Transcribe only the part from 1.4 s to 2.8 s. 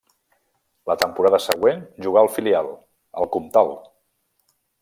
següent jugà al filial,